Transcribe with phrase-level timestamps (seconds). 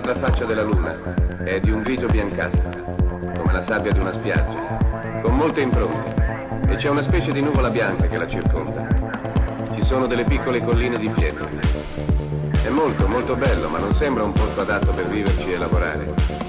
[0.00, 0.96] l'altra faccia della luna.
[1.44, 2.70] È di un grigio biancastro,
[3.36, 4.78] come la sabbia di una spiaggia,
[5.20, 6.68] con molte impronte.
[6.68, 8.86] E c'è una specie di nuvola bianca che la circonda.
[9.74, 11.46] Ci sono delle piccole colline di pietra.
[12.62, 16.39] È molto, molto bello, ma non sembra un posto adatto per viverci e lavorare.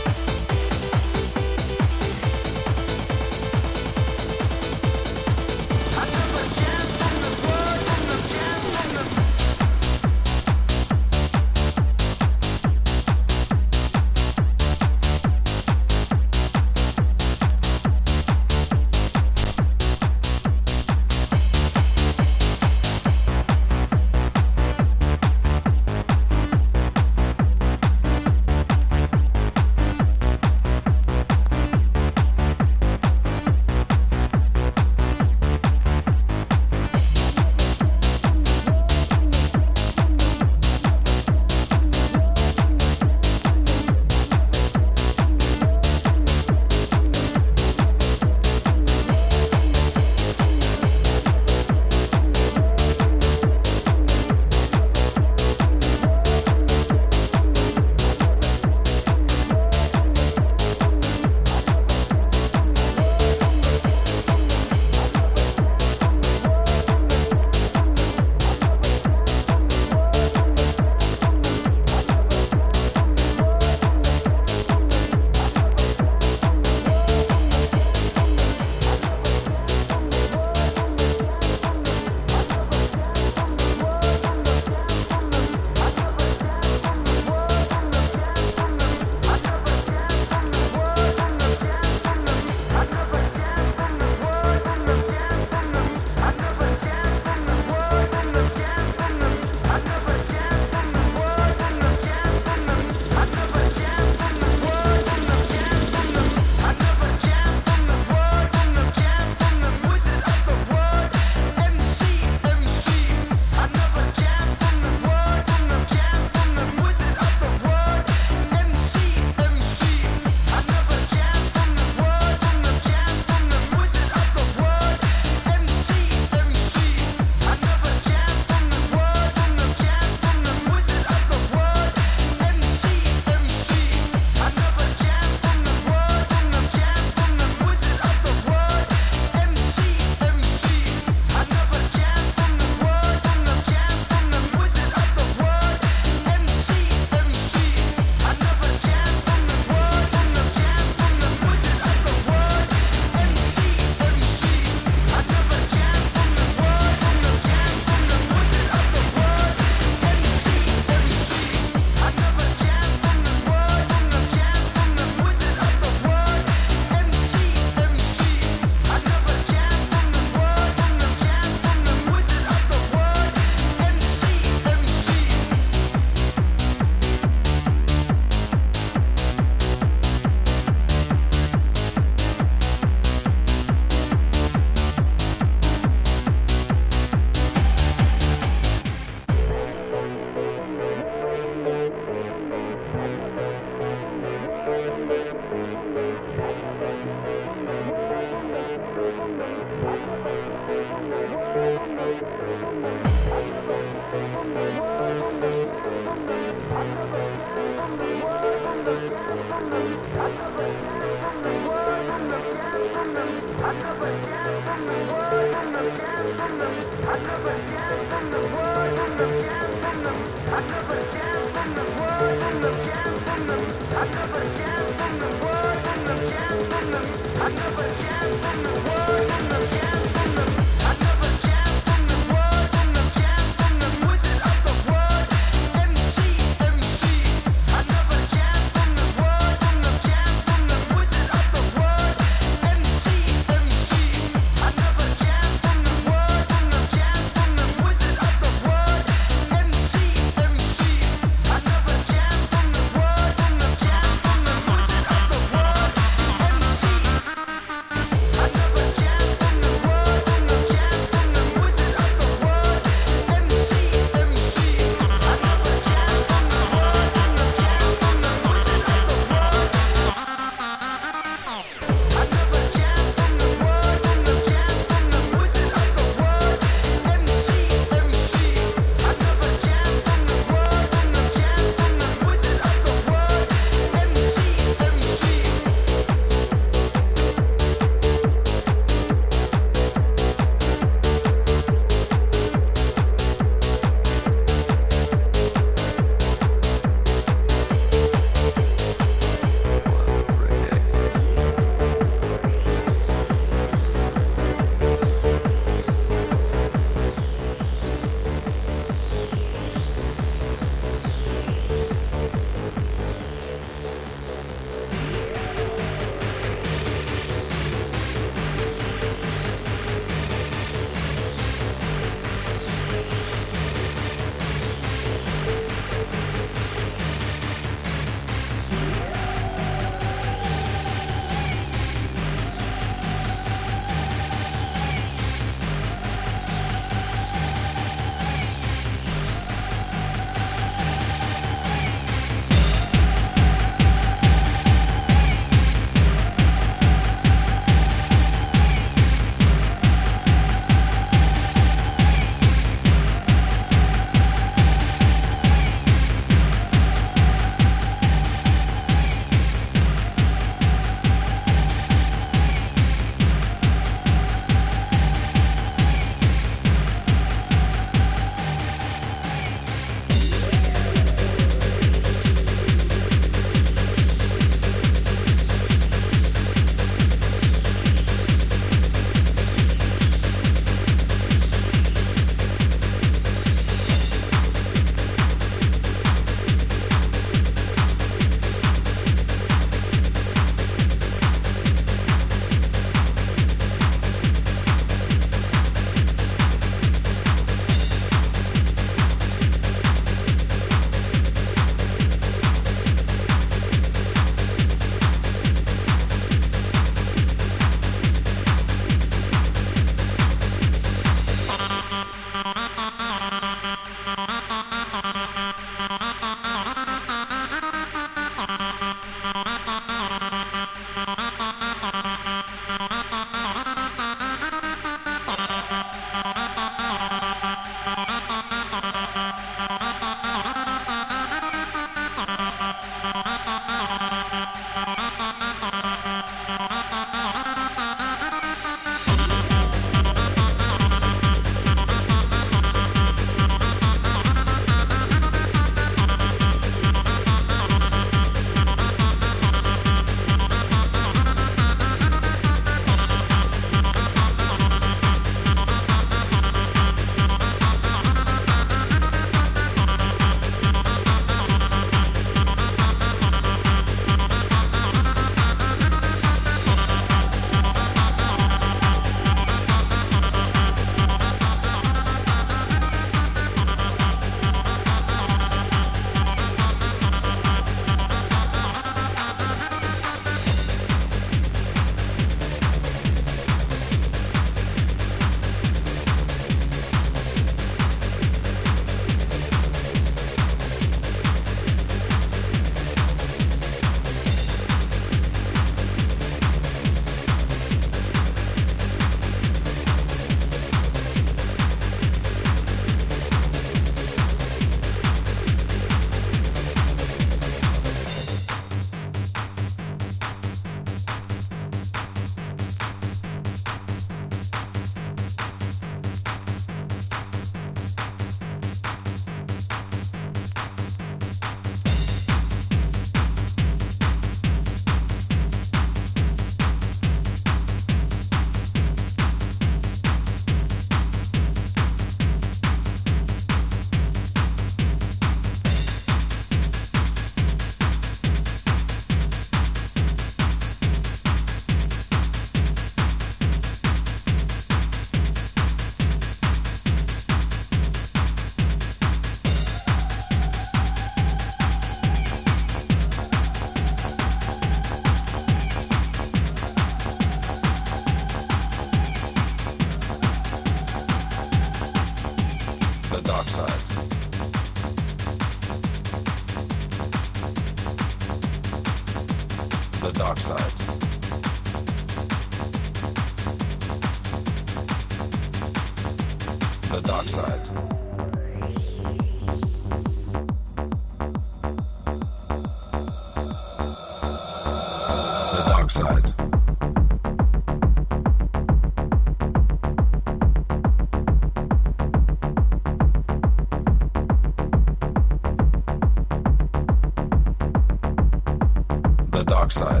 [599.71, 600.00] dioxide.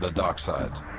[0.00, 0.89] The dark side.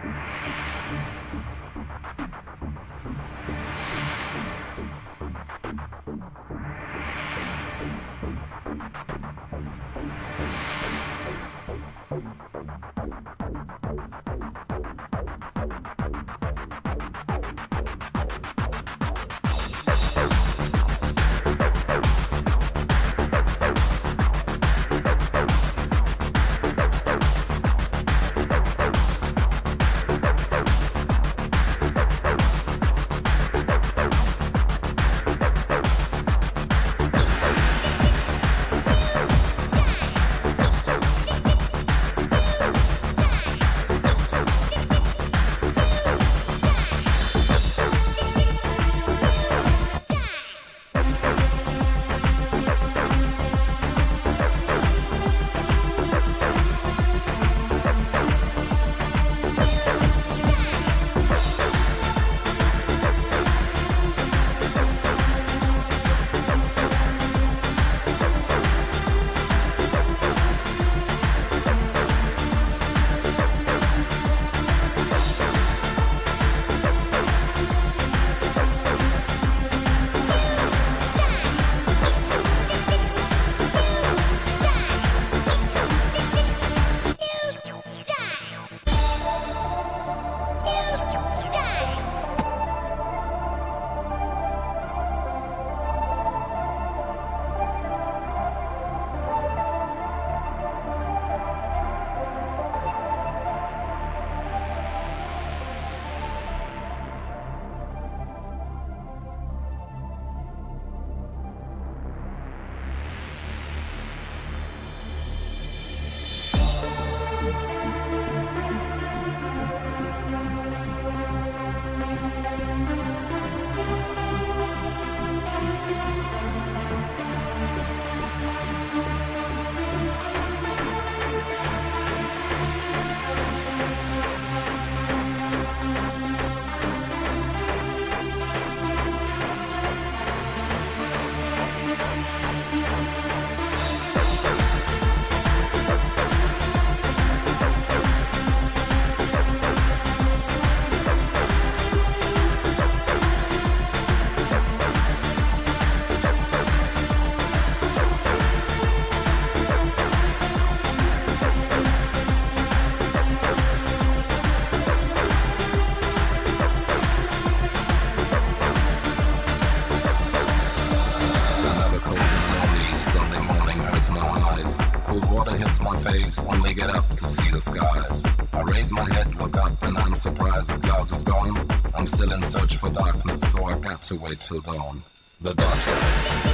[180.21, 181.67] Surprised the clouds have gone.
[181.95, 185.01] I'm still in search for darkness, so I've got to wait till dawn.
[185.41, 186.50] The dark side.